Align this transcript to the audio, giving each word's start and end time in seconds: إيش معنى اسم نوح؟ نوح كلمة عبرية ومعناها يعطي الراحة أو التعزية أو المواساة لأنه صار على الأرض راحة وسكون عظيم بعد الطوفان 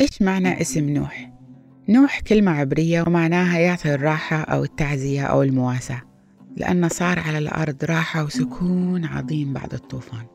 إيش 0.00 0.22
معنى 0.22 0.60
اسم 0.60 0.88
نوح؟ 0.88 1.32
نوح 1.88 2.20
كلمة 2.20 2.50
عبرية 2.50 3.02
ومعناها 3.06 3.58
يعطي 3.58 3.94
الراحة 3.94 4.36
أو 4.36 4.64
التعزية 4.64 5.22
أو 5.22 5.42
المواساة 5.42 6.02
لأنه 6.56 6.88
صار 6.88 7.18
على 7.18 7.38
الأرض 7.38 7.84
راحة 7.84 8.24
وسكون 8.24 9.04
عظيم 9.04 9.52
بعد 9.52 9.74
الطوفان 9.74 10.26